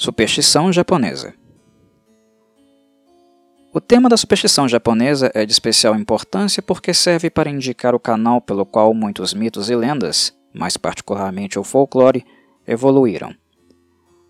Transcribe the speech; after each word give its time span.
Superstição 0.00 0.72
japonesa. 0.72 1.34
O 3.74 3.80
tema 3.80 4.08
da 4.08 4.16
superstição 4.16 4.68
japonesa 4.68 5.28
é 5.34 5.44
de 5.44 5.50
especial 5.50 5.96
importância 5.96 6.62
porque 6.62 6.94
serve 6.94 7.28
para 7.28 7.50
indicar 7.50 7.96
o 7.96 7.98
canal 7.98 8.40
pelo 8.40 8.64
qual 8.64 8.94
muitos 8.94 9.34
mitos 9.34 9.68
e 9.68 9.74
lendas, 9.74 10.32
mais 10.54 10.76
particularmente 10.76 11.58
o 11.58 11.64
folclore, 11.64 12.24
evoluíram. 12.64 13.34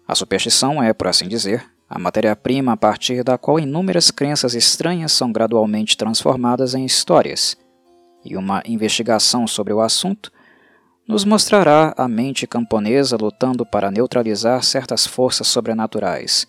A 0.06 0.14
superstição 0.14 0.82
é, 0.82 0.94
por 0.94 1.08
assim 1.08 1.28
dizer, 1.28 1.62
a 1.86 1.98
matéria-prima 1.98 2.72
a 2.72 2.76
partir 2.76 3.22
da 3.22 3.36
qual 3.36 3.60
inúmeras 3.60 4.10
crenças 4.10 4.54
estranhas 4.54 5.12
são 5.12 5.30
gradualmente 5.30 5.98
transformadas 5.98 6.74
em 6.74 6.86
histórias, 6.86 7.58
e 8.24 8.38
uma 8.38 8.62
investigação 8.64 9.46
sobre 9.46 9.74
o 9.74 9.82
assunto 9.82 10.32
nos 11.08 11.24
mostrará 11.24 11.94
a 11.96 12.06
mente 12.06 12.46
camponesa 12.46 13.16
lutando 13.16 13.64
para 13.64 13.90
neutralizar 13.90 14.62
certas 14.62 15.06
forças 15.06 15.48
sobrenaturais 15.48 16.46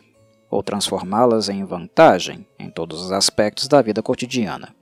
ou 0.52 0.62
transformá-las 0.62 1.48
em 1.48 1.63
vantagem 1.63 2.45
em 2.59 2.70
todos 2.70 3.02
os 3.02 3.12
aspectos 3.13 3.70
da 3.70 3.82
vida 3.82 4.04
cotidiana. 4.04 4.76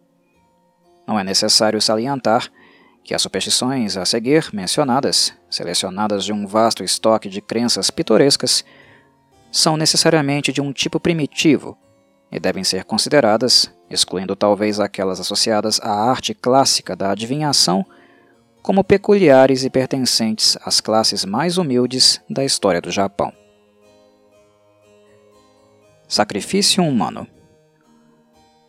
Não 1.08 1.20
é 1.20 1.24
necessário 1.24 1.80
salientar 1.80 2.52
que 3.04 3.14
as 3.14 3.22
superstições 3.22 3.96
a 3.96 4.04
seguir 4.04 4.50
mencionadas, 4.52 5.32
selecionadas 5.48 6.26
de 6.26 6.34
um 6.34 6.48
vasto 6.48 6.84
estoque 6.84 7.30
de 7.30 7.40
crenças 7.40 7.92
pitorescas, 7.92 8.66
são 9.52 9.78
necessariamente 9.78 10.52
de 10.52 10.60
um 10.60 10.74
tipo 10.74 11.00
primitivo 11.00 11.78
e 12.32 12.40
devem 12.40 12.64
ser 12.64 12.84
consideradas, 12.84 13.72
excluindo 13.90 14.36
talvez 14.36 14.80
aquelas 14.80 15.20
associadas 15.20 15.80
à 15.82 16.10
arte 16.10 16.34
clássica 16.34 16.96
da 16.96 17.12
adivinhação 17.12 17.86
como 18.68 18.84
peculiares 18.84 19.64
e 19.64 19.70
pertencentes 19.70 20.58
às 20.62 20.82
classes 20.82 21.24
mais 21.24 21.58
humildes 21.58 22.20
da 22.30 22.44
história 22.44 22.82
do 22.82 22.92
Japão. 22.92 23.32
Sacrifício 26.06 26.84
humano. 26.84 27.26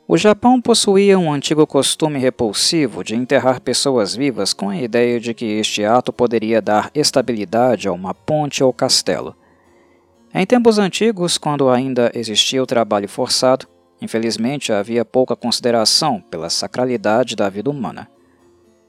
O 0.07 0.17
Japão 0.17 0.61
possuía 0.63 1.19
um 1.19 1.33
antigo 1.33 1.67
costume 1.67 2.17
repulsivo 2.17 3.03
de 3.03 3.17
enterrar 3.17 3.61
pessoas 3.61 4.15
vivas 4.15 4.53
com 4.53 4.69
a 4.71 4.81
ideia 4.81 5.19
de 5.19 5.35
que 5.35 5.45
este 5.45 5.85
ato 5.85 6.13
poderia 6.13 6.63
dar 6.63 6.93
estabilidade 6.95 7.89
a 7.89 7.93
uma 7.93 8.15
ponte 8.15 8.63
ou 8.63 8.73
castelo. 8.73 9.35
Em 10.33 10.47
tempos 10.47 10.79
antigos, 10.79 11.37
quando 11.37 11.69
ainda 11.69 12.13
existia 12.15 12.63
o 12.63 12.67
trabalho 12.67 13.09
forçado, 13.09 13.67
infelizmente 14.01 14.73
havia 14.73 15.05
pouca 15.05 15.35
consideração 15.35 16.21
pela 16.21 16.49
sacralidade 16.49 17.35
da 17.35 17.49
vida 17.49 17.69
humana. 17.69 18.09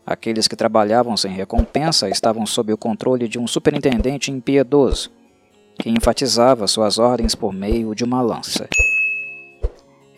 Aqueles 0.10 0.48
que 0.48 0.56
trabalhavam 0.56 1.16
sem 1.16 1.32
recompensa 1.32 2.10
estavam 2.10 2.44
sob 2.44 2.74
o 2.74 2.78
controle 2.78 3.28
de 3.28 3.38
um 3.38 3.46
superintendente 3.46 4.32
impiedoso, 4.32 5.12
que 5.78 5.88
enfatizava 5.88 6.66
suas 6.66 6.98
ordens 6.98 7.36
por 7.36 7.54
meio 7.54 7.94
de 7.94 8.04
uma 8.04 8.20
lança. 8.20 8.68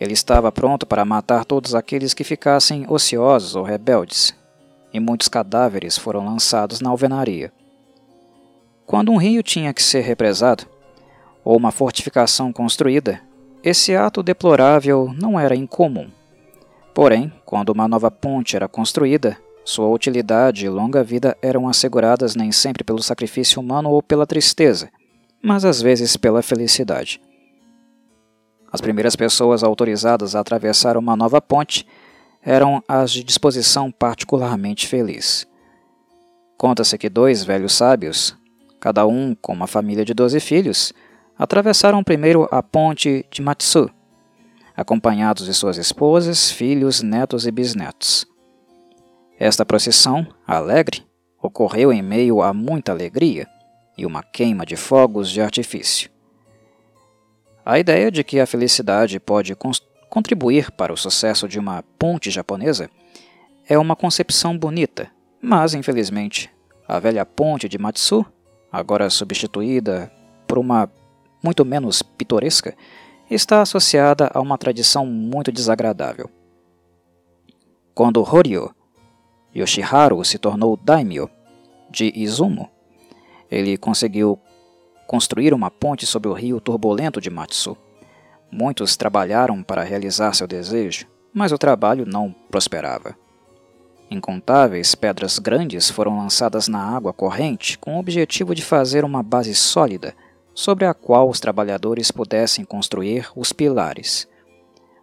Ele 0.00 0.14
estava 0.14 0.50
pronto 0.50 0.86
para 0.86 1.04
matar 1.04 1.44
todos 1.44 1.74
aqueles 1.74 2.14
que 2.14 2.24
ficassem 2.24 2.86
ociosos 2.88 3.54
ou 3.54 3.62
rebeldes, 3.62 4.34
e 4.94 4.98
muitos 4.98 5.28
cadáveres 5.28 5.98
foram 5.98 6.24
lançados 6.24 6.80
na 6.80 6.88
alvenaria. 6.88 7.52
Quando 8.86 9.12
um 9.12 9.18
rio 9.18 9.42
tinha 9.42 9.74
que 9.74 9.82
ser 9.82 10.00
represado, 10.00 10.64
ou 11.44 11.54
uma 11.54 11.70
fortificação 11.70 12.50
construída, 12.50 13.20
esse 13.62 13.94
ato 13.94 14.22
deplorável 14.22 15.14
não 15.20 15.38
era 15.38 15.54
incomum. 15.54 16.10
Porém, 16.94 17.30
quando 17.44 17.68
uma 17.68 17.86
nova 17.86 18.10
ponte 18.10 18.56
era 18.56 18.66
construída, 18.66 19.36
sua 19.64 19.88
utilidade 19.88 20.66
e 20.66 20.68
longa 20.68 21.04
vida 21.04 21.36
eram 21.40 21.68
asseguradas 21.68 22.34
nem 22.34 22.50
sempre 22.50 22.82
pelo 22.82 23.02
sacrifício 23.02 23.60
humano 23.60 23.90
ou 23.90 24.02
pela 24.02 24.26
tristeza, 24.26 24.90
mas 25.42 25.64
às 25.64 25.80
vezes 25.80 26.16
pela 26.16 26.42
felicidade. 26.42 27.20
As 28.72 28.80
primeiras 28.80 29.14
pessoas 29.14 29.62
autorizadas 29.62 30.34
a 30.34 30.40
atravessar 30.40 30.96
uma 30.96 31.14
nova 31.14 31.40
ponte 31.40 31.86
eram 32.42 32.82
as 32.88 33.12
de 33.12 33.22
disposição 33.22 33.92
particularmente 33.92 34.88
feliz. 34.88 35.46
Conta-se 36.56 36.98
que 36.98 37.08
dois 37.08 37.44
velhos 37.44 37.72
sábios, 37.74 38.36
cada 38.80 39.06
um 39.06 39.34
com 39.34 39.52
uma 39.52 39.66
família 39.66 40.04
de 40.04 40.14
doze 40.14 40.40
filhos, 40.40 40.92
atravessaram 41.38 42.02
primeiro 42.02 42.48
a 42.50 42.62
ponte 42.62 43.24
de 43.30 43.42
Matsu, 43.42 43.88
acompanhados 44.76 45.46
de 45.46 45.54
suas 45.54 45.76
esposas, 45.76 46.50
filhos, 46.50 47.02
netos 47.02 47.46
e 47.46 47.50
bisnetos. 47.50 48.31
Esta 49.44 49.66
procissão, 49.66 50.24
alegre, 50.46 51.04
ocorreu 51.42 51.92
em 51.92 52.00
meio 52.00 52.40
a 52.42 52.54
muita 52.54 52.92
alegria 52.92 53.48
e 53.98 54.06
uma 54.06 54.22
queima 54.22 54.64
de 54.64 54.76
fogos 54.76 55.28
de 55.28 55.40
artifício. 55.40 56.08
A 57.66 57.76
ideia 57.76 58.08
de 58.08 58.22
que 58.22 58.38
a 58.38 58.46
felicidade 58.46 59.18
pode 59.18 59.56
contribuir 60.08 60.70
para 60.70 60.92
o 60.92 60.96
sucesso 60.96 61.48
de 61.48 61.58
uma 61.58 61.82
ponte 61.98 62.30
japonesa 62.30 62.88
é 63.68 63.76
uma 63.76 63.96
concepção 63.96 64.56
bonita, 64.56 65.10
mas 65.40 65.74
infelizmente 65.74 66.48
a 66.86 67.00
velha 67.00 67.26
ponte 67.26 67.68
de 67.68 67.78
Matsu, 67.78 68.24
agora 68.70 69.10
substituída 69.10 70.08
por 70.46 70.56
uma 70.56 70.88
muito 71.42 71.64
menos 71.64 72.00
pitoresca, 72.00 72.76
está 73.28 73.60
associada 73.60 74.30
a 74.32 74.40
uma 74.40 74.56
tradição 74.56 75.04
muito 75.04 75.50
desagradável. 75.50 76.30
Quando 77.92 78.22
Horyo 78.22 78.72
Yoshiharu 79.54 80.24
se 80.24 80.38
tornou 80.38 80.76
daimyo 80.76 81.30
de 81.90 82.10
Izumo. 82.16 82.70
Ele 83.50 83.76
conseguiu 83.76 84.38
construir 85.06 85.52
uma 85.52 85.70
ponte 85.70 86.06
sobre 86.06 86.28
o 86.28 86.32
rio 86.32 86.58
turbulento 86.58 87.20
de 87.20 87.28
Matsu. 87.28 87.76
Muitos 88.50 88.96
trabalharam 88.96 89.62
para 89.62 89.82
realizar 89.82 90.34
seu 90.34 90.46
desejo, 90.46 91.06
mas 91.34 91.52
o 91.52 91.58
trabalho 91.58 92.06
não 92.06 92.34
prosperava. 92.50 93.14
Incontáveis 94.10 94.94
pedras 94.94 95.38
grandes 95.38 95.90
foram 95.90 96.18
lançadas 96.18 96.68
na 96.68 96.80
água 96.82 97.12
corrente 97.12 97.78
com 97.78 97.96
o 97.96 97.98
objetivo 97.98 98.54
de 98.54 98.62
fazer 98.62 99.04
uma 99.04 99.22
base 99.22 99.54
sólida 99.54 100.14
sobre 100.54 100.84
a 100.84 100.92
qual 100.92 101.28
os 101.28 101.40
trabalhadores 101.40 102.10
pudessem 102.10 102.64
construir 102.64 103.30
os 103.34 103.52
pilares. 103.52 104.28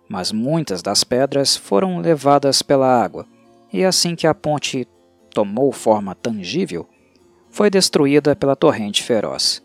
Mas 0.08 0.32
muitas 0.32 0.82
das 0.82 1.04
pedras 1.04 1.56
foram 1.56 2.00
levadas 2.00 2.62
pela 2.62 2.88
água 2.88 3.26
e 3.72 3.86
assim 3.86 4.16
que 4.16 4.28
a 4.28 4.34
ponte 4.34 4.88
tomou 5.34 5.72
forma 5.72 6.16
tangível, 6.16 6.88
foi 7.50 7.70
destruída 7.70 8.36
pela 8.36 8.56
torrente 8.56 9.04
feroz. 9.04 9.64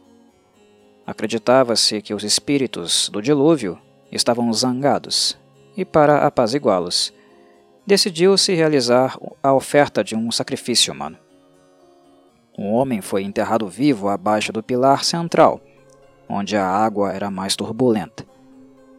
Acreditava-se 1.07 2.01
que 2.01 2.15
os 2.15 2.25
espíritos 2.25 3.09
do 3.11 3.21
dilúvio 3.21 3.79
estavam 4.11 4.53
zangados, 4.53 5.39
e 5.77 5.85
para 5.85 6.27
apaziguá-los, 6.27 7.13
decidiu-se 7.87 8.55
realizar 8.55 9.19
a 9.43 9.53
oferta 9.53 10.03
de 10.03 10.17
um 10.17 10.31
sacrifício 10.31 10.93
humano. 10.93 11.19
Um 12.57 12.73
homem 12.73 13.01
foi 13.01 13.23
enterrado 13.23 13.69
vivo 13.69 14.09
abaixo 14.09 14.53
do 14.53 14.63
pilar 14.63 15.05
central, 15.05 15.61
onde 16.29 16.57
a 16.57 16.67
água 16.67 17.13
era 17.13 17.31
mais 17.31 17.57
turbulenta. 17.57 18.25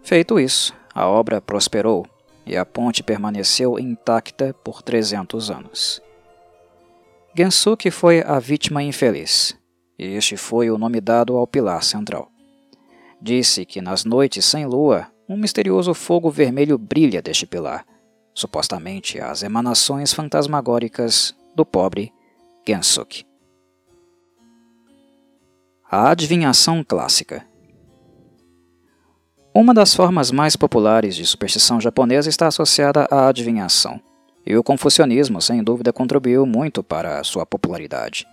Feito 0.04 0.40
isso, 0.40 0.76
a 0.94 1.08
obra 1.08 1.42
prosperou 1.42 2.06
e 2.46 2.56
a 2.56 2.66
ponte 2.66 3.02
permaneceu 3.02 3.80
intacta 3.80 4.54
por 4.64 4.82
300 4.82 5.50
anos. 5.50 6.02
Gensuke 7.36 7.92
foi 7.92 8.22
a 8.22 8.40
vítima 8.40 8.84
infeliz, 8.84 9.58
e 9.98 10.06
este 10.06 10.38
foi 10.38 10.70
o 10.70 10.78
nome 10.78 11.02
dado 11.02 11.36
ao 11.36 11.48
pilar 11.48 11.84
central. 11.84 12.32
Disse 13.22 13.66
que 13.66 13.82
nas 13.82 14.06
noites 14.06 14.46
sem 14.46 14.66
lua, 14.66 15.08
um 15.28 15.36
misterioso 15.36 15.94
fogo 15.94 16.30
vermelho 16.30 16.78
brilha 16.78 17.22
deste 17.22 17.48
pilar, 17.48 17.86
supostamente 18.34 19.20
as 19.20 19.42
emanações 19.42 20.14
fantasmagóricas 20.14 21.36
do 21.56 21.66
pobre 21.66 22.14
Gensuke. 22.68 23.26
A 25.90 26.10
adivinhação 26.10 26.84
clássica 26.84 27.46
uma 29.58 29.74
das 29.74 29.96
formas 29.96 30.32
mais 30.32 30.58
populares 30.58 31.16
de 31.16 31.26
superstição 31.26 31.80
japonesa 31.80 32.28
está 32.28 32.48
associada 32.48 33.08
à 33.10 33.30
adivinhação, 33.30 34.02
e 34.46 34.54
o 34.58 34.62
confucionismo, 34.62 35.42
sem 35.42 35.64
dúvida, 35.64 35.94
contribuiu 35.94 36.46
muito 36.46 36.84
para 36.84 37.24
sua 37.24 37.46
popularidade. 37.46 38.28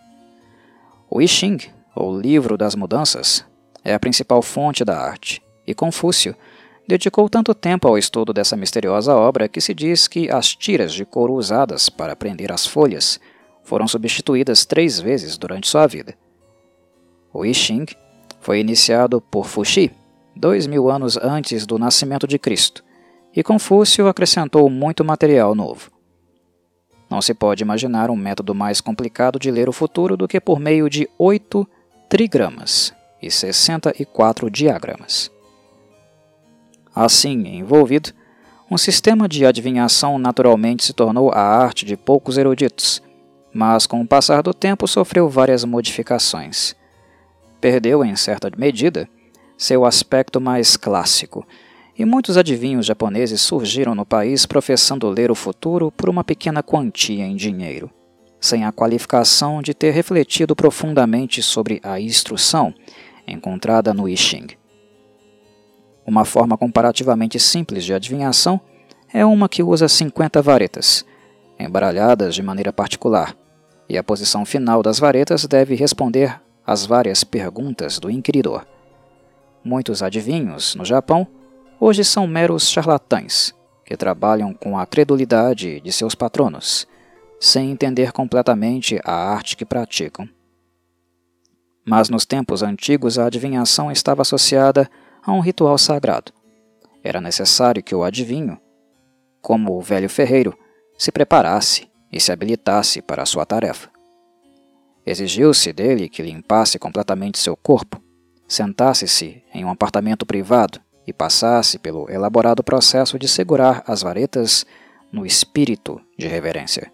O 1.09 1.23
I 1.23 1.29
Ching, 1.29 1.59
ou 1.95 2.19
Livro 2.21 2.59
das 2.59 2.75
Mudanças, 2.75 3.45
é 3.85 3.95
a 3.95 4.01
principal 4.01 4.43
fonte 4.43 4.85
da 4.85 4.99
arte, 4.99 5.41
e 5.65 5.73
Confúcio 5.73 6.35
dedicou 6.89 7.29
tanto 7.29 7.55
tempo 7.55 7.87
ao 7.87 7.97
estudo 7.97 8.33
dessa 8.33 8.57
misteriosa 8.57 9.15
obra 9.15 9.49
que 9.49 9.61
se 9.61 9.73
diz 9.73 10.09
que 10.09 10.29
as 10.29 10.57
tiras 10.57 10.93
de 10.93 11.05
couro 11.05 11.35
usadas 11.35 11.89
para 11.89 12.17
prender 12.17 12.51
as 12.51 12.67
folhas 12.67 13.21
foram 13.63 13.87
substituídas 13.87 14.65
três 14.65 14.99
vezes 14.99 15.39
durante 15.39 15.69
sua 15.69 15.87
vida. 15.87 16.17
O 17.33 17.47
I 17.47 17.55
Ching 17.55 17.87
foi 18.41 18.59
iniciado 18.59 19.21
por 19.21 19.47
Fuxi, 19.47 19.93
dois 20.35 20.67
mil 20.67 20.91
anos 20.91 21.17
antes 21.17 21.67
do 21.67 21.79
nascimento 21.79 22.27
de 22.27 22.39
Cristo, 22.39 22.85
e 23.35 23.43
Confúcio 23.43 24.09
acrescentou 24.09 24.69
muito 24.69 25.05
material 25.05 25.55
novo. 25.55 25.91
Não 27.11 27.21
se 27.21 27.35
pode 27.35 27.63
imaginar 27.63 28.11
um 28.11 28.17
método 28.17 28.55
mais 28.55 28.81
complicado 28.81 29.39
de 29.39 29.51
ler 29.51 29.69
o 29.69 29.73
futuro 29.73 30.17
do 30.17 30.27
que 30.27 30.41
por 30.41 30.59
meio 30.59 30.89
de 30.89 31.09
oito 31.19 31.69
trigramas, 32.09 32.95
e 33.21 33.31
64 33.31 34.51
diagramas. 34.51 35.31
Assim 36.95 37.47
envolvido, 37.47 38.11
um 38.71 38.77
sistema 38.77 39.29
de 39.29 39.45
adivinhação 39.47 40.19
naturalmente 40.19 40.85
se 40.85 40.93
tornou 40.93 41.31
a 41.31 41.41
arte 41.41 41.85
de 41.85 41.97
poucos 41.97 42.39
eruditos, 42.39 43.03
mas 43.53 43.87
com 43.87 44.01
o 44.01 44.07
passar 44.07 44.43
do 44.43 44.55
tempo 44.55 44.89
sofreu 44.89 45.29
várias 45.29 45.65
modificações. 45.65 46.75
Perdeu, 47.61 48.05
em 48.05 48.17
certa 48.17 48.51
medida, 48.57 49.09
seu 49.63 49.85
aspecto 49.85 50.41
mais 50.41 50.77
clássico, 50.77 51.47
e 51.97 52.05
muitos 52.05 52.37
adivinhos 52.37 52.85
japoneses 52.85 53.41
surgiram 53.41 53.95
no 53.95 54.05
país 54.05 54.45
professando 54.45 55.09
ler 55.09 55.31
o 55.31 55.37
futuro 55.37 55.93
por 55.93 56.09
uma 56.09 56.25
pequena 56.25 56.65
quantia 56.65 57.25
em 57.25 57.37
dinheiro, 57.37 57.89
sem 58.41 58.65
a 58.65 58.73
qualificação 58.73 59.63
de 59.63 59.73
ter 59.73 59.93
refletido 59.93 60.57
profundamente 60.57 61.41
sobre 61.45 61.81
a 61.85 62.01
instrução 62.01 62.75
encontrada 63.25 63.95
no 63.95 64.09
I 64.09 64.17
Ching. 64.17 64.49
Uma 66.05 66.25
forma 66.25 66.59
comparativamente 66.59 67.39
simples 67.39 67.85
de 67.85 67.95
adivinhação 67.95 68.61
é 69.15 69.25
uma 69.25 69.49
que 69.49 69.63
usa 69.63 69.89
50 69.89 70.43
varetas, 70.43 71.07
embaralhadas 71.57 72.35
de 72.35 72.43
maneira 72.43 72.73
particular, 72.73 73.37
e 73.89 73.97
a 73.97 74.03
posição 74.03 74.45
final 74.45 74.83
das 74.83 74.99
varetas 74.99 75.47
deve 75.47 75.77
responder 75.77 76.41
às 76.67 76.85
várias 76.85 77.23
perguntas 77.23 78.01
do 78.01 78.11
inquiridor. 78.11 78.67
Muitos 79.65 80.03
adivinhos, 80.03 80.75
no 80.75 80.85
Japão, 80.85 81.27
hoje 81.79 82.05
são 82.05 82.27
meros 82.27 82.69
charlatães 82.69 83.55
que 83.85 83.97
trabalham 83.97 84.53
com 84.53 84.77
a 84.77 84.85
credulidade 84.85 85.81
de 85.81 85.93
seus 85.93 86.15
patronos, 86.17 86.87
sem 87.39 87.71
entender 87.71 88.11
completamente 88.11 89.01
a 89.05 89.13
arte 89.13 89.57
que 89.57 89.65
praticam. 89.65 90.29
Mas 91.85 92.09
nos 92.09 92.27
tempos 92.27 92.63
antigos 92.63 93.19
a 93.19 93.27
adivinhação 93.27 93.91
estava 93.91 94.23
associada 94.23 94.91
a 95.25 95.33
um 95.33 95.41
ritual 95.41 95.79
sagrado. 95.79 96.33
Era 97.05 97.21
necessário 97.21 97.83
que 97.83 97.95
o 97.95 98.03
adivinho, 98.03 98.59
como 99.41 99.77
o 99.77 99.81
velho 99.81 100.09
ferreiro, 100.09 100.59
se 100.99 101.13
preparasse 101.13 101.89
e 102.13 102.19
se 102.19 102.33
habilitasse 102.33 103.01
para 103.01 103.23
a 103.23 103.27
sua 103.27 103.47
tarefa. 103.47 103.89
Exigiu-se 105.07 105.73
dele 105.73 106.09
que 106.09 106.23
limpasse 106.23 106.79
completamente 106.79 107.39
seu 107.39 107.57
corpo, 107.57 108.02
sentasse-se 108.53 109.43
em 109.55 109.65
um 109.65 109.71
apartamento 109.71 110.27
privado 110.27 110.79
e 111.07 111.13
passasse 111.13 111.79
pelo 111.79 112.11
elaborado 112.11 112.63
processo 112.63 113.19
de 113.19 113.27
segurar 113.27 113.83
as 113.87 114.03
varetas 114.03 114.67
no 115.11 115.25
espírito 115.25 115.99
de 116.19 116.29
reverência. 116.29 116.93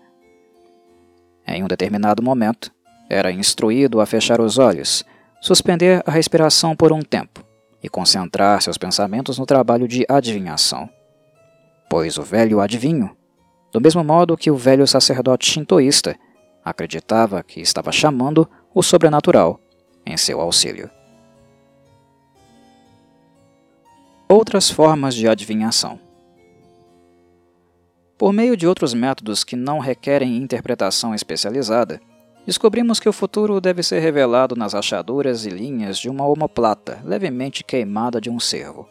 Em 1.46 1.64
um 1.64 1.66
determinado 1.66 2.22
momento, 2.22 2.70
era 3.10 3.32
instruído 3.32 4.00
a 4.00 4.06
fechar 4.06 4.40
os 4.40 4.56
olhos, 4.56 5.04
suspender 5.40 6.00
a 6.06 6.12
respiração 6.12 6.76
por 6.76 6.92
um 6.92 7.00
tempo 7.00 7.44
e 7.82 7.88
concentrar 7.88 8.62
seus 8.62 8.78
pensamentos 8.78 9.36
no 9.36 9.46
trabalho 9.46 9.88
de 9.88 10.06
adivinhação. 10.08 10.88
Pois 11.90 12.18
o 12.18 12.22
velho 12.22 12.60
adivinho, 12.60 13.16
do 13.72 13.80
mesmo 13.80 14.04
modo 14.04 14.36
que 14.36 14.50
o 14.50 14.56
velho 14.56 14.86
sacerdote 14.86 15.50
shintoísta, 15.50 16.16
acreditava 16.64 17.42
que 17.42 17.60
estava 17.60 17.90
chamando 17.90 18.48
o 18.72 18.82
sobrenatural 18.82 19.58
em 20.06 20.16
seu 20.16 20.40
auxílio. 20.40 20.97
Outras 24.30 24.70
formas 24.70 25.14
de 25.14 25.26
adivinhação. 25.26 25.98
Por 28.18 28.30
meio 28.30 28.58
de 28.58 28.66
outros 28.66 28.92
métodos 28.92 29.42
que 29.42 29.56
não 29.56 29.78
requerem 29.78 30.36
interpretação 30.36 31.14
especializada, 31.14 31.98
descobrimos 32.44 33.00
que 33.00 33.08
o 33.08 33.12
futuro 33.12 33.58
deve 33.58 33.82
ser 33.82 34.00
revelado 34.00 34.54
nas 34.54 34.74
rachaduras 34.74 35.46
e 35.46 35.48
linhas 35.48 35.98
de 35.98 36.10
uma 36.10 36.26
omoplata 36.26 37.00
levemente 37.06 37.64
queimada 37.64 38.20
de 38.20 38.28
um 38.28 38.38
cervo. 38.38 38.86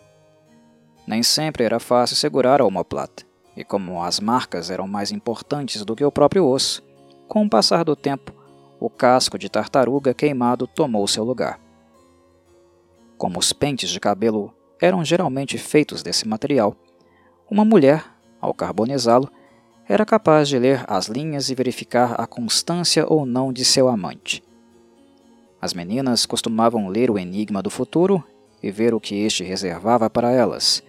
Nem 1.05 1.21
sempre 1.21 1.63
era 1.63 1.79
fácil 1.79 2.15
segurar 2.15 2.59
a 2.59 2.65
omoplata, 2.65 3.23
e 3.55 3.63
como 3.63 4.01
as 4.01 4.19
marcas 4.19 4.71
eram 4.71 4.87
mais 4.87 5.11
importantes 5.11 5.85
do 5.85 5.95
que 5.95 6.03
o 6.03 6.11
próprio 6.11 6.47
osso, 6.47 6.81
com 7.27 7.45
o 7.45 7.49
passar 7.49 7.83
do 7.83 7.95
tempo, 7.95 8.33
o 8.79 8.89
casco 8.89 9.37
de 9.37 9.49
tartaruga 9.49 10.15
queimado 10.15 10.65
tomou 10.65 11.07
seu 11.07 11.23
lugar. 11.23 11.59
Como 13.19 13.37
os 13.37 13.53
pentes 13.53 13.91
de 13.91 13.99
cabelo 13.99 14.56
eram 14.81 15.03
geralmente 15.03 15.57
feitos 15.57 16.03
desse 16.03 16.27
material, 16.27 16.75
uma 17.49 17.63
mulher, 17.63 18.05
ao 18.41 18.53
carbonizá-lo, 18.53 19.31
era 19.87 20.05
capaz 20.05 20.49
de 20.49 20.59
ler 20.59 20.83
as 20.87 21.07
linhas 21.07 21.49
e 21.49 21.55
verificar 21.55 22.19
a 22.19 22.27
constância 22.27 23.05
ou 23.07 23.25
não 23.25 23.53
de 23.53 23.63
seu 23.63 23.87
amante. 23.87 24.43
As 25.61 25.73
meninas 25.73 26.25
costumavam 26.25 26.89
ler 26.89 27.09
o 27.09 27.17
enigma 27.17 27.63
do 27.63 27.69
futuro 27.69 28.23
e 28.61 28.69
ver 28.69 28.93
o 28.93 28.99
que 28.99 29.15
este 29.15 29.43
reservava 29.43 30.09
para 30.09 30.31
elas, 30.31 30.83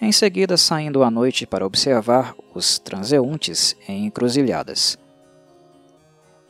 em 0.00 0.12
seguida 0.12 0.56
saindo 0.56 1.02
à 1.02 1.10
noite 1.10 1.46
para 1.46 1.66
observar 1.66 2.34
os 2.54 2.78
transeuntes 2.78 3.76
em 3.88 4.06
encruzilhadas. 4.06 4.96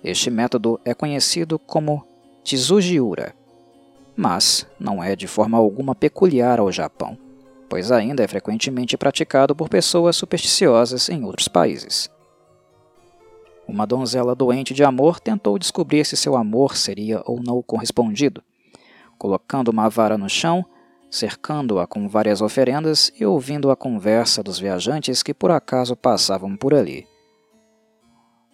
Este 0.05 0.31
método 0.31 0.79
é 0.85 0.93
conhecido 0.93 1.59
como 1.59 2.07
Tsujiura, 2.45 3.35
mas 4.19 4.67
não 4.79 5.03
é 5.03 5.17
de 5.17 5.26
forma 5.26 5.56
alguma 5.56 5.94
peculiar 5.94 6.59
ao 6.59 6.70
Japão 6.70 7.17
pois 7.69 7.93
ainda 7.93 8.25
é 8.25 8.29
frequentemente 8.29 8.97
praticado 8.97 9.55
por 9.55 9.69
pessoas 9.69 10.17
supersticiosas 10.17 11.09
em 11.09 11.25
outros 11.25 11.49
países. 11.49 12.11
Uma 13.67 13.87
donzela 13.87 14.35
doente 14.35 14.73
de 14.73 14.82
amor 14.82 15.20
tentou 15.20 15.59
descobrir 15.59 16.05
se 16.06 16.17
seu 16.17 16.35
amor 16.35 16.76
seria 16.76 17.23
ou 17.26 17.43
não 17.43 17.62
correspondido, 17.62 18.43
colocando 19.19 19.69
uma 19.69 19.91
vara 19.91 20.17
no 20.17 20.29
chão, 20.29 20.65
cercando-a 21.11 21.87
com 21.87 22.09
várias 22.09 22.41
oferendas 22.41 23.12
e 23.19 23.26
ouvindo 23.26 23.70
a 23.70 23.76
conversa 23.76 24.43
dos 24.43 24.59
viajantes 24.59 25.23
que 25.23 25.35
por 25.35 25.50
acaso 25.50 25.94
passavam 25.94 26.56
por 26.56 26.73
ali. 26.73 27.06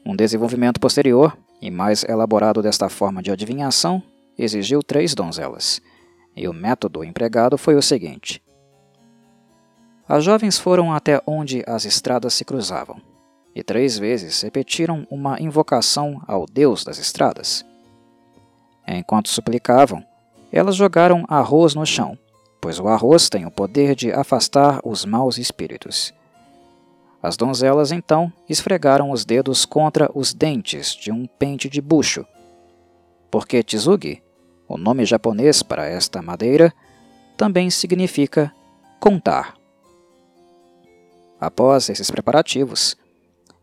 Um 0.04 0.16
desenvolvimento 0.16 0.80
posterior 0.80 1.36
e 1.62 1.70
mais 1.70 2.04
elaborado 2.04 2.60
desta 2.60 2.88
forma 2.88 3.22
de 3.22 3.30
adivinhação 3.30 4.02
exigiu 4.38 4.82
três 4.82 5.14
donzelas, 5.14 5.80
e 6.36 6.48
o 6.48 6.52
método 6.52 7.04
empregado 7.04 7.56
foi 7.56 7.74
o 7.74 7.82
seguinte: 7.82 8.42
as 10.06 10.22
jovens 10.22 10.58
foram 10.58 10.92
até 10.92 11.20
onde 11.26 11.64
as 11.66 11.84
estradas 11.84 12.34
se 12.34 12.44
cruzavam, 12.44 13.00
e 13.54 13.62
três 13.62 13.98
vezes 13.98 14.42
repetiram 14.42 15.06
uma 15.10 15.40
invocação 15.40 16.20
ao 16.26 16.44
Deus 16.44 16.84
das 16.84 16.98
estradas. 16.98 17.64
Enquanto 18.86 19.30
suplicavam, 19.30 20.04
elas 20.52 20.76
jogaram 20.76 21.24
arroz 21.26 21.74
no 21.74 21.86
chão, 21.86 22.18
pois 22.60 22.78
o 22.78 22.86
arroz 22.88 23.28
tem 23.28 23.46
o 23.46 23.50
poder 23.50 23.94
de 23.94 24.12
afastar 24.12 24.80
os 24.84 25.04
maus 25.04 25.38
espíritos. 25.38 26.12
As 27.22 27.36
donzelas 27.36 27.90
então 27.90 28.30
esfregaram 28.46 29.10
os 29.10 29.24
dedos 29.24 29.64
contra 29.64 30.10
os 30.14 30.34
dentes 30.34 30.94
de 30.94 31.10
um 31.10 31.26
pente 31.26 31.70
de 31.70 31.80
bucho, 31.80 32.26
porque 33.30 33.62
Tsugi, 33.62 34.22
o 34.68 34.76
nome 34.76 35.04
japonês 35.04 35.62
para 35.62 35.86
esta 35.86 36.22
madeira, 36.22 36.72
também 37.36 37.70
significa 37.70 38.52
contar. 38.98 39.54
Após 41.40 41.88
esses 41.88 42.10
preparativos, 42.10 42.96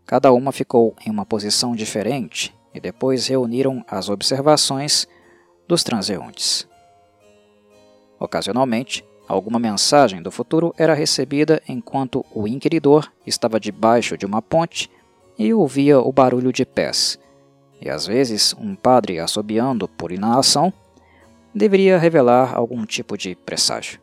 cada 0.06 0.32
uma 0.32 0.52
ficou 0.52 0.96
em 1.06 1.10
uma 1.10 1.26
posição 1.26 1.76
diferente 1.76 2.54
e 2.74 2.80
depois 2.80 3.28
reuniram 3.28 3.84
as 3.88 4.10
observações 4.10 5.08
dos 5.68 5.84
transeuntes. 5.84 6.68
Ocasionalmente, 8.20 9.04
alguma 9.28 9.58
mensagem 9.58 10.22
do 10.22 10.30
futuro 10.30 10.74
era 10.78 10.94
recebida 10.94 11.62
enquanto 11.68 12.26
o 12.34 12.48
inquiridor 12.48 13.12
estava 13.26 13.60
debaixo 13.60 14.18
de 14.18 14.26
uma 14.26 14.42
ponte 14.42 14.92
e 15.40 15.54
ouvia 15.54 16.00
o 16.00 16.12
barulho 16.12 16.54
de 16.54 16.66
pés, 16.66 17.18
e 17.82 17.90
às 17.90 18.06
vezes 18.06 18.54
um 18.60 18.76
padre 18.76 19.18
assobiando 19.18 19.88
por 19.88 20.12
inalação 20.12 20.72
deveria 21.54 21.98
revelar 21.98 22.56
algum 22.56 22.86
tipo 22.86 23.18
de 23.18 23.36
presságio. 23.36 24.00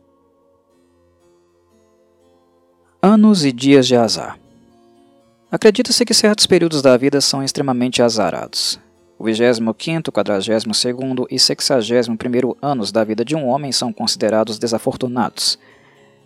Anos 3.01 3.45
e 3.45 3.51
dias 3.51 3.87
de 3.87 3.95
azar. 3.95 4.37
Acredita-se 5.51 6.05
que 6.05 6.13
certos 6.13 6.45
períodos 6.45 6.81
da 6.81 6.95
vida 6.95 7.19
são 7.21 7.43
extremamente 7.43 8.01
azarados. 8.01 8.79
O 9.17 9.23
25º, 9.23 10.11
42º 10.11 11.25
e 11.29 11.35
61º 11.35 12.55
anos 12.61 12.91
da 12.91 13.03
vida 13.03 13.25
de 13.25 13.35
um 13.35 13.47
homem 13.47 13.71
são 13.71 13.91
considerados 13.91 14.59
desafortunados, 14.59 15.57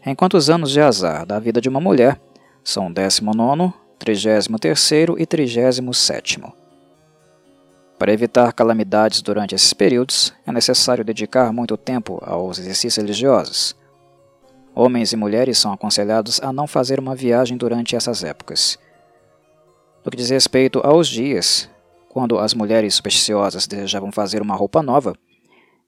enquanto 0.06 0.36
os 0.36 0.50
anos 0.50 0.72
de 0.72 0.82
azar 0.82 1.26
da 1.26 1.40
vida 1.40 1.62
de 1.62 1.70
uma 1.70 1.80
mulher 1.80 2.20
são 2.64 2.94
19º, 2.94 3.74
33º 4.00 5.16
e 5.18 5.26
37º. 5.26 6.63
Para 8.04 8.12
evitar 8.12 8.52
calamidades 8.52 9.22
durante 9.22 9.56
esses 9.56 9.72
períodos, 9.72 10.34
é 10.46 10.52
necessário 10.52 11.06
dedicar 11.06 11.54
muito 11.54 11.78
tempo 11.78 12.22
aos 12.22 12.60
exercícios 12.60 12.98
religiosos, 12.98 13.78
Homens 14.76 15.14
e 15.14 15.16
mulheres 15.16 15.58
são 15.58 15.72
aconselhados 15.72 16.42
a 16.44 16.52
não 16.52 16.68
fazer 16.68 17.00
uma 17.00 17.16
viagem 17.16 17.56
durante 17.56 17.96
essas 17.96 18.22
épocas. 18.22 18.78
No 20.04 20.12
que 20.12 20.18
diz 20.18 20.30
respeito 20.30 20.82
aos 20.84 21.08
dias, 21.08 21.70
quando 22.10 22.38
as 22.38 22.54
mulheres 22.54 22.94
supersticiosas 22.96 23.68
desejavam 23.68 24.12
fazer 24.12 24.42
uma 24.42 24.54
roupa 24.54 24.84
nova, 24.84 25.16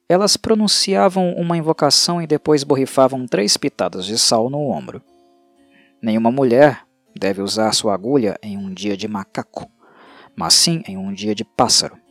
Elas 0.07 0.37
pronunciavam 0.37 1.33
uma 1.33 1.57
invocação 1.57 2.21
e 2.21 2.27
depois 2.27 2.63
borrifavam 2.63 3.27
três 3.27 3.57
pitadas 3.57 4.05
de 4.05 4.17
sal 4.17 4.49
no 4.49 4.69
ombro. 4.69 5.01
Nenhuma 6.01 6.31
mulher 6.31 6.85
deve 7.13 7.41
usar 7.41 7.73
sua 7.73 7.93
agulha 7.93 8.39
em 8.41 8.55
um 8.55 8.73
dia 8.73 8.95
de 8.95 9.05
macaco, 9.05 9.69
mas 10.33 10.53
sim 10.53 10.81
em 10.87 10.95
um 10.95 11.11
dia 11.11 11.35
de 11.35 11.43
pássaro. 11.43 12.04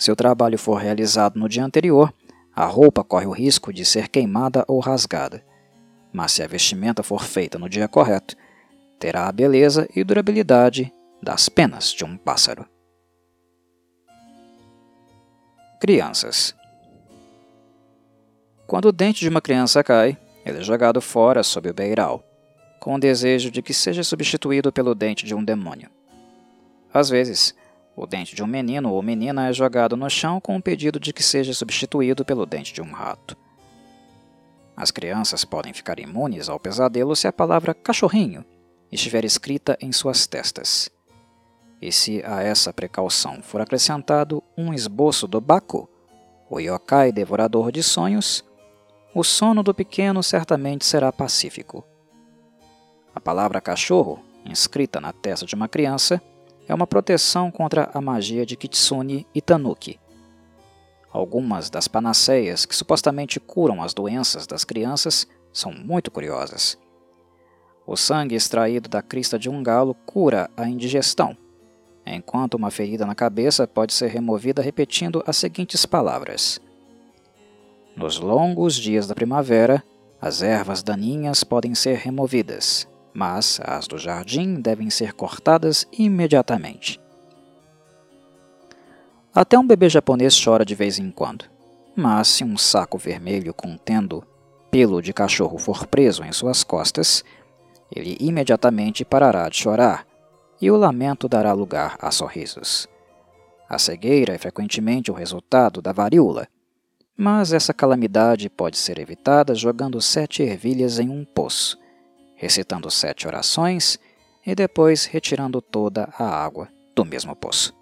Se 0.00 0.10
o 0.10 0.16
trabalho 0.16 0.58
for 0.58 0.76
realizado 0.76 1.38
no 1.38 1.46
dia 1.46 1.62
anterior, 1.62 2.10
a 2.56 2.64
roupa 2.64 3.04
corre 3.04 3.26
o 3.26 3.32
risco 3.32 3.70
de 3.70 3.84
ser 3.84 4.08
queimada 4.08 4.64
ou 4.66 4.80
rasgada. 4.80 5.44
Mas 6.10 6.32
se 6.32 6.42
a 6.42 6.46
vestimenta 6.46 7.02
for 7.02 7.22
feita 7.22 7.58
no 7.58 7.68
dia 7.68 7.86
correto, 7.86 8.34
terá 8.98 9.28
a 9.28 9.32
beleza 9.32 9.86
e 9.94 10.02
durabilidade 10.02 10.90
das 11.22 11.50
penas 11.50 11.92
de 11.92 12.02
um 12.02 12.16
pássaro. 12.16 12.66
Crianças 15.78 16.56
Quando 18.66 18.86
o 18.86 18.92
dente 18.92 19.20
de 19.20 19.28
uma 19.28 19.42
criança 19.42 19.84
cai, 19.84 20.16
ele 20.46 20.60
é 20.60 20.62
jogado 20.62 21.02
fora 21.02 21.42
sob 21.42 21.68
o 21.68 21.74
beiral, 21.74 22.24
com 22.80 22.94
o 22.94 22.98
desejo 22.98 23.50
de 23.50 23.60
que 23.60 23.74
seja 23.74 24.02
substituído 24.02 24.72
pelo 24.72 24.94
dente 24.94 25.26
de 25.26 25.34
um 25.34 25.44
demônio. 25.44 25.90
Às 26.90 27.10
vezes, 27.10 27.54
o 28.00 28.06
dente 28.06 28.34
de 28.34 28.42
um 28.42 28.46
menino 28.46 28.90
ou 28.90 29.02
menina 29.02 29.46
é 29.46 29.52
jogado 29.52 29.94
no 29.94 30.08
chão 30.08 30.40
com 30.40 30.56
o 30.56 30.62
pedido 30.62 30.98
de 30.98 31.12
que 31.12 31.22
seja 31.22 31.52
substituído 31.52 32.24
pelo 32.24 32.46
dente 32.46 32.72
de 32.72 32.80
um 32.80 32.90
rato. 32.90 33.36
As 34.74 34.90
crianças 34.90 35.44
podem 35.44 35.74
ficar 35.74 35.98
imunes 36.00 36.48
ao 36.48 36.58
pesadelo 36.58 37.14
se 37.14 37.28
a 37.28 37.32
palavra 37.32 37.74
cachorrinho 37.74 38.42
estiver 38.90 39.22
escrita 39.22 39.76
em 39.82 39.92
suas 39.92 40.26
testas. 40.26 40.90
E 41.78 41.92
se 41.92 42.24
a 42.24 42.42
essa 42.42 42.72
precaução 42.72 43.42
for 43.42 43.60
acrescentado 43.60 44.42
um 44.56 44.72
esboço 44.72 45.28
do 45.28 45.38
Baku, 45.38 45.86
o 46.48 46.58
yokai 46.58 47.12
devorador 47.12 47.70
de 47.70 47.82
sonhos, 47.82 48.42
o 49.14 49.22
sono 49.22 49.62
do 49.62 49.74
pequeno 49.74 50.22
certamente 50.22 50.86
será 50.86 51.12
pacífico. 51.12 51.84
A 53.14 53.20
palavra 53.20 53.60
cachorro, 53.60 54.24
inscrita 54.46 55.02
na 55.02 55.12
testa 55.12 55.44
de 55.44 55.54
uma 55.54 55.68
criança, 55.68 56.18
é 56.70 56.74
uma 56.74 56.86
proteção 56.86 57.50
contra 57.50 57.90
a 57.92 58.00
magia 58.00 58.46
de 58.46 58.56
Kitsune 58.56 59.26
e 59.34 59.40
Tanuki. 59.40 59.98
Algumas 61.12 61.68
das 61.68 61.88
panaceias 61.88 62.64
que 62.64 62.76
supostamente 62.76 63.40
curam 63.40 63.82
as 63.82 63.92
doenças 63.92 64.46
das 64.46 64.62
crianças 64.62 65.26
são 65.52 65.72
muito 65.72 66.12
curiosas. 66.12 66.78
O 67.84 67.96
sangue 67.96 68.36
extraído 68.36 68.88
da 68.88 69.02
crista 69.02 69.36
de 69.36 69.50
um 69.50 69.64
galo 69.64 69.96
cura 70.06 70.48
a 70.56 70.68
indigestão, 70.68 71.36
enquanto 72.06 72.54
uma 72.54 72.70
ferida 72.70 73.04
na 73.04 73.16
cabeça 73.16 73.66
pode 73.66 73.92
ser 73.92 74.06
removida 74.06 74.62
repetindo 74.62 75.24
as 75.26 75.36
seguintes 75.36 75.84
palavras: 75.84 76.60
Nos 77.96 78.20
longos 78.20 78.76
dias 78.76 79.08
da 79.08 79.14
primavera, 79.16 79.82
as 80.20 80.40
ervas 80.40 80.84
daninhas 80.84 81.42
podem 81.42 81.74
ser 81.74 81.96
removidas, 81.96 82.86
mas 83.14 83.60
as 83.64 83.86
do 83.86 83.98
jardim 83.98 84.60
devem 84.60 84.90
ser 84.90 85.12
cortadas 85.12 85.86
imediatamente. 85.92 87.00
Até 89.34 89.58
um 89.58 89.66
bebê 89.66 89.88
japonês 89.88 90.40
chora 90.42 90.64
de 90.64 90.74
vez 90.74 90.98
em 90.98 91.10
quando, 91.10 91.44
mas 91.94 92.28
se 92.28 92.44
um 92.44 92.56
saco 92.56 92.98
vermelho 92.98 93.54
contendo 93.54 94.24
pelo 94.70 95.00
de 95.00 95.12
cachorro 95.12 95.58
for 95.58 95.86
preso 95.86 96.24
em 96.24 96.32
suas 96.32 96.64
costas, 96.64 97.24
ele 97.94 98.16
imediatamente 98.20 99.04
parará 99.04 99.48
de 99.48 99.56
chorar 99.56 100.06
e 100.60 100.70
o 100.70 100.76
lamento 100.76 101.28
dará 101.28 101.52
lugar 101.52 101.96
a 102.00 102.10
sorrisos. 102.10 102.88
A 103.68 103.78
cegueira 103.78 104.34
é 104.34 104.38
frequentemente 104.38 105.10
o 105.10 105.14
resultado 105.14 105.80
da 105.80 105.92
varíola, 105.92 106.48
mas 107.16 107.52
essa 107.52 107.72
calamidade 107.72 108.48
pode 108.48 108.76
ser 108.78 108.98
evitada 108.98 109.54
jogando 109.54 110.00
sete 110.00 110.42
ervilhas 110.42 110.98
em 110.98 111.08
um 111.08 111.24
poço 111.24 111.78
recitando 112.40 112.90
sete 112.90 113.26
orações 113.26 113.98
e 114.46 114.54
depois 114.54 115.04
retirando 115.04 115.60
toda 115.60 116.08
a 116.18 116.24
água 116.24 116.68
do 116.96 117.04
mesmo 117.04 117.36
poço. 117.36 117.74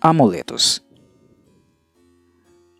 Amuletos 0.00 0.82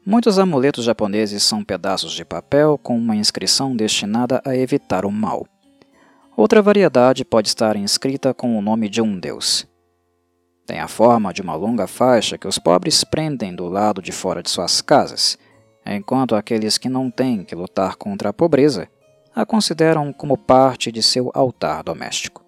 Muitos 0.05 0.41
amuletos 0.41 0.85
japoneses 0.85 1.45
são 1.45 1.63
pedaços 1.63 2.15
de 2.15 2.25
papel 2.25 2.77
com 2.79 2.99
uma 2.99 3.15
inscrição 3.15 3.77
destinada 3.77 4.43
a 4.45 4.57
evitar 4.57 5.05
o 5.05 5.11
mal. 5.13 5.47
Outra 6.37 6.61
variedade 6.61 7.25
pode 7.25 7.47
estar 7.47 7.77
inscrita 7.77 8.35
com 8.35 8.59
o 8.59 8.63
nome 8.63 8.89
de 8.89 9.01
um 9.01 9.21
deus. 9.21 9.69
Tem 10.67 10.81
a 10.81 10.89
forma 10.89 11.33
de 11.33 11.43
uma 11.43 11.55
longa 11.55 11.87
faixa 11.87 12.37
que 12.37 12.49
os 12.49 12.59
pobres 12.59 13.05
prendem 13.05 13.55
do 13.55 13.69
lado 13.69 14.03
de 14.03 14.11
fora 14.11 14.43
de 14.43 14.51
suas 14.51 14.81
casas, 14.81 15.39
enquanto 15.87 16.35
aqueles 16.35 16.77
que 16.77 16.89
não 16.89 17.09
têm 17.09 17.45
que 17.45 17.55
lutar 17.55 17.95
contra 17.95 18.31
a 18.31 18.33
pobreza 18.33 18.89
a 19.39 19.47
consideram 19.47 20.13
como 20.13 20.37
parte 20.37 20.91
de 20.91 21.01
seu 21.01 21.31
altar 21.33 21.85
doméstico. 21.85 22.45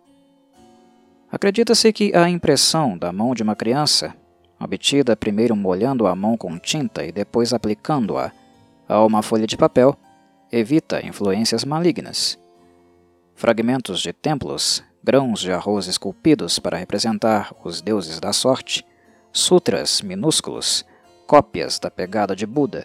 Acredita-se 1.31 1.93
que 1.93 2.13
a 2.17 2.29
impressão 2.29 2.99
da 2.99 3.13
mão 3.13 3.33
de 3.33 3.45
uma 3.45 3.55
criança, 3.55 4.13
obtida 4.59 5.15
primeiro 5.15 5.55
molhando 5.55 6.09
a 6.09 6.17
mão 6.17 6.37
com 6.37 6.59
tinta 6.59 7.05
e 7.05 7.13
depois 7.13 7.53
aplicando-a 7.53 8.33
a 8.89 9.05
uma 9.05 9.23
folha 9.23 9.47
de 9.47 9.57
papel, 9.57 9.97
evita 10.51 11.07
influências 11.07 11.65
malignas. 11.65 12.37
Fragmentos 13.37 14.01
de 14.01 14.13
templos, 14.13 14.83
grãos 15.01 15.39
de 15.39 15.53
arroz 15.53 15.87
esculpidos 15.87 16.59
para 16.59 16.77
representar 16.77 17.55
os 17.63 17.81
deuses 17.81 18.19
da 18.19 18.33
sorte, 18.33 18.85
sutras 19.33 20.03
minúsculos, 20.03 20.85
cópias 21.25 21.79
da 21.79 21.89
pegada 21.89 22.35
de 22.35 22.47
Buda 22.47 22.85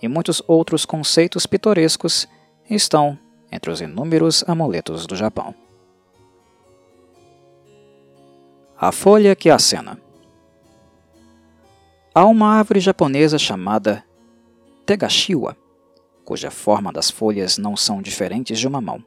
e 0.00 0.06
muitos 0.06 0.40
outros 0.46 0.86
conceitos 0.86 1.46
pitorescos 1.46 2.28
estão 2.70 3.18
entre 3.50 3.70
os 3.70 3.80
inúmeros 3.80 4.44
amuletos 4.46 5.06
do 5.06 5.16
Japão. 5.16 5.54
A 8.78 8.90
folha 8.92 9.36
que 9.36 9.50
acena. 9.50 10.00
Há 12.14 12.24
uma 12.24 12.48
árvore 12.56 12.80
japonesa 12.80 13.38
chamada 13.38 14.04
Tegashiwa, 14.86 15.56
cuja 16.24 16.50
forma 16.50 16.92
das 16.92 17.10
folhas 17.10 17.58
não 17.58 17.76
são 17.76 18.00
diferentes 18.00 18.58
de 18.58 18.66
uma 18.66 18.80
mão. 18.80 19.04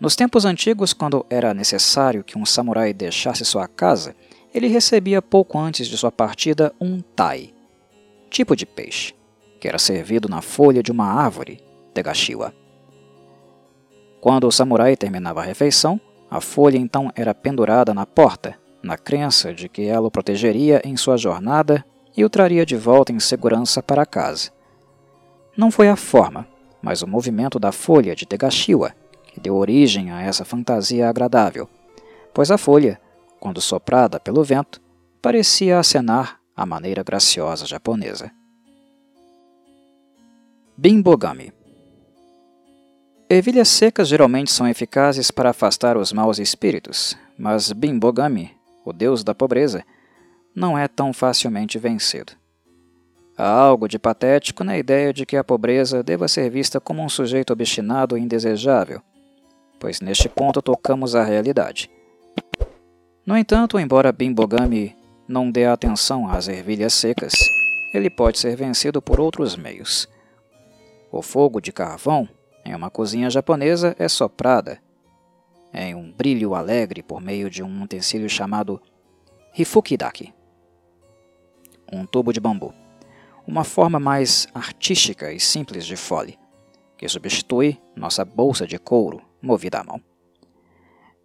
Nos 0.00 0.16
tempos 0.16 0.44
antigos, 0.44 0.94
quando 0.94 1.26
era 1.28 1.52
necessário 1.52 2.24
que 2.24 2.38
um 2.38 2.46
samurai 2.46 2.94
deixasse 2.94 3.44
sua 3.44 3.68
casa, 3.68 4.16
ele 4.54 4.66
recebia 4.66 5.20
pouco 5.20 5.58
antes 5.58 5.86
de 5.86 5.96
sua 5.98 6.10
partida 6.10 6.74
um 6.80 7.00
tai, 7.00 7.52
tipo 8.30 8.56
de 8.56 8.64
peixe, 8.64 9.14
que 9.60 9.68
era 9.68 9.78
servido 9.78 10.28
na 10.28 10.40
folha 10.40 10.82
de 10.82 10.90
uma 10.90 11.04
árvore, 11.04 11.62
Tegashiwa. 11.92 12.54
Quando 14.20 14.46
o 14.46 14.52
samurai 14.52 14.96
terminava 14.96 15.40
a 15.40 15.44
refeição, 15.44 16.00
a 16.30 16.40
folha 16.40 16.78
então 16.78 17.10
era 17.14 17.34
pendurada 17.34 17.94
na 17.94 18.06
porta, 18.06 18.56
na 18.82 18.96
crença 18.96 19.52
de 19.52 19.68
que 19.68 19.82
ela 19.82 20.08
o 20.08 20.10
protegeria 20.10 20.80
em 20.84 20.96
sua 20.96 21.16
jornada 21.16 21.84
e 22.16 22.24
o 22.24 22.30
traria 22.30 22.66
de 22.66 22.76
volta 22.76 23.12
em 23.12 23.20
segurança 23.20 23.82
para 23.82 24.06
casa. 24.06 24.50
Não 25.56 25.70
foi 25.70 25.88
a 25.88 25.96
forma, 25.96 26.46
mas 26.82 27.02
o 27.02 27.06
movimento 27.06 27.58
da 27.58 27.72
folha 27.72 28.14
de 28.14 28.26
Tegashiwa 28.26 28.94
que 29.30 29.40
deu 29.40 29.56
origem 29.56 30.10
a 30.10 30.20
essa 30.20 30.44
fantasia 30.44 31.08
agradável, 31.08 31.68
pois 32.34 32.50
a 32.50 32.58
folha, 32.58 33.00
quando 33.38 33.60
soprada 33.60 34.18
pelo 34.18 34.42
vento, 34.42 34.80
parecia 35.22 35.78
acenar 35.78 36.40
à 36.56 36.66
maneira 36.66 37.02
graciosa 37.02 37.64
japonesa. 37.66 38.30
Bimbogami 40.76 41.52
Ervilhas 43.32 43.68
secas 43.68 44.08
geralmente 44.08 44.50
são 44.50 44.66
eficazes 44.66 45.30
para 45.30 45.50
afastar 45.50 45.96
os 45.96 46.12
maus 46.12 46.40
espíritos, 46.40 47.16
mas 47.38 47.70
Bimbogami, 47.70 48.50
o 48.84 48.92
deus 48.92 49.22
da 49.22 49.32
pobreza, 49.32 49.84
não 50.52 50.76
é 50.76 50.88
tão 50.88 51.12
facilmente 51.12 51.78
vencido. 51.78 52.32
Há 53.38 53.48
algo 53.48 53.86
de 53.86 54.00
patético 54.00 54.64
na 54.64 54.76
ideia 54.76 55.12
de 55.12 55.24
que 55.24 55.36
a 55.36 55.44
pobreza 55.44 56.02
deva 56.02 56.26
ser 56.26 56.50
vista 56.50 56.80
como 56.80 57.04
um 57.04 57.08
sujeito 57.08 57.52
obstinado 57.52 58.18
e 58.18 58.20
indesejável, 58.20 59.00
pois 59.78 60.00
neste 60.00 60.28
ponto 60.28 60.60
tocamos 60.60 61.14
a 61.14 61.22
realidade. 61.22 61.88
No 63.24 63.36
entanto, 63.36 63.78
embora 63.78 64.10
Bimbogami 64.10 64.96
não 65.28 65.52
dê 65.52 65.66
atenção 65.66 66.28
às 66.28 66.48
ervilhas 66.48 66.94
secas, 66.94 67.34
ele 67.94 68.10
pode 68.10 68.40
ser 68.40 68.56
vencido 68.56 69.00
por 69.00 69.20
outros 69.20 69.54
meios. 69.54 70.08
O 71.12 71.22
fogo 71.22 71.60
de 71.60 71.70
carvão 71.70 72.28
em 72.64 72.74
uma 72.74 72.90
cozinha 72.90 73.30
japonesa 73.30 73.94
é 73.98 74.08
soprada 74.08 74.80
em 75.72 75.94
um 75.94 76.10
brilho 76.10 76.54
alegre 76.54 77.02
por 77.02 77.20
meio 77.20 77.48
de 77.48 77.62
um 77.62 77.82
utensílio 77.82 78.28
chamado 78.28 78.80
hifukidaki, 79.56 80.34
um 81.92 82.04
tubo 82.04 82.32
de 82.32 82.40
bambu, 82.40 82.74
uma 83.46 83.64
forma 83.64 83.98
mais 83.98 84.48
artística 84.54 85.32
e 85.32 85.40
simples 85.40 85.86
de 85.86 85.96
fole, 85.96 86.38
que 86.96 87.08
substitui 87.08 87.80
nossa 87.96 88.24
bolsa 88.24 88.66
de 88.66 88.78
couro 88.78 89.22
movida 89.40 89.80
à 89.80 89.84
mão. 89.84 90.00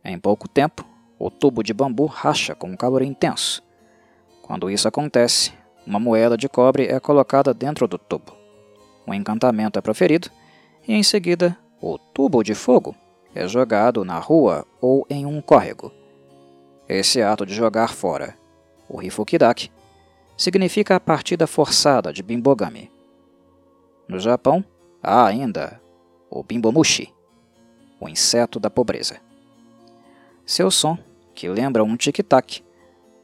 Em 0.04 0.18
pouco 0.20 0.48
tempo, 0.48 0.88
o 1.18 1.30
tubo 1.30 1.63
de 1.63 1.74
bambu 1.74 2.06
racha 2.06 2.56
com 2.56 2.70
um 2.70 2.77
calor 2.77 3.01
intenso. 3.01 3.63
Quando 4.42 4.70
isso 4.70 4.88
acontece, 4.88 5.51
uma 5.86 6.00
moeda 6.00 6.38
de 6.38 6.48
cobre 6.48 6.88
é 6.88 7.00
colocada 7.00 7.54
dentro 7.54 7.88
do 7.88 7.98
tubo. 7.98 8.36
O 9.08 9.13
encantamento 9.13 9.77
é 9.77 9.82
proferido 9.82 10.30
e, 10.88 10.94
em 10.94 11.04
seguida, 11.04 11.58
o 11.82 11.98
tubo 11.98 12.44
de 12.44 12.54
fogo 12.56 12.96
é 13.34 13.48
jogado 13.48 14.06
na 14.06 14.20
rua 14.20 14.65
ou 14.80 15.06
em 15.10 15.25
um 15.25 15.42
córrego. 15.42 15.92
Esse 16.88 17.22
ato 17.22 17.46
de 17.46 17.54
jogar 17.54 17.94
fora 17.94 18.36
o 18.88 19.01
Hifukidaki 19.01 19.72
significa 20.38 20.96
a 20.96 21.00
partida 21.00 21.48
forçada 21.48 22.13
de 22.13 22.22
Bimbogami. 22.22 22.92
No 24.08 24.20
Japão, 24.20 24.63
há 25.01 25.25
ainda 25.25 25.82
o 26.30 26.44
Bimbomushi, 26.44 27.13
o 28.00 28.08
inseto 28.08 28.60
da 28.60 28.70
pobreza. 28.70 29.18
Seu 30.46 30.70
som, 30.70 30.98
que 31.34 31.48
lembra 31.48 31.84
um 31.84 31.98
tic-tac, 31.98 32.63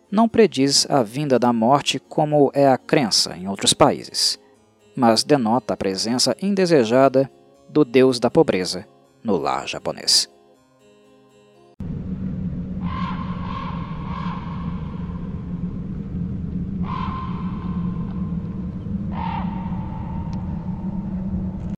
não 0.09 0.27
prediz 0.27 0.89
a 0.89 1.03
vinda 1.03 1.37
da 1.37 1.53
morte 1.53 1.99
como 1.99 2.51
é 2.53 2.67
a 2.67 2.77
crença 2.77 3.37
em 3.37 3.47
outros 3.47 3.73
países, 3.73 4.39
mas 4.95 5.23
denota 5.23 5.73
a 5.73 5.77
presença 5.77 6.35
indesejada 6.41 7.31
do 7.71 7.85
deus 7.85 8.19
da 8.19 8.29
pobreza 8.29 8.85
no 9.23 9.37
lar 9.37 9.67
japonês. 9.67 10.29